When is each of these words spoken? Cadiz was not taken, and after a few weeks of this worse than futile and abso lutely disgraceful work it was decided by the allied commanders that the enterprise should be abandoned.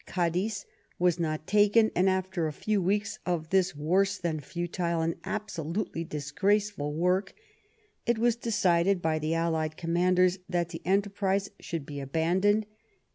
Cadiz 0.07 0.65
was 0.97 1.19
not 1.19 1.45
taken, 1.45 1.91
and 1.95 2.09
after 2.09 2.47
a 2.47 2.51
few 2.53 2.81
weeks 2.81 3.19
of 3.23 3.51
this 3.51 3.75
worse 3.75 4.17
than 4.17 4.39
futile 4.39 4.99
and 4.99 5.21
abso 5.21 5.75
lutely 5.77 6.03
disgraceful 6.03 6.91
work 6.95 7.35
it 8.07 8.17
was 8.17 8.35
decided 8.35 8.99
by 8.99 9.19
the 9.19 9.35
allied 9.35 9.77
commanders 9.77 10.39
that 10.49 10.69
the 10.69 10.81
enterprise 10.85 11.51
should 11.59 11.85
be 11.85 11.99
abandoned. 11.99 12.65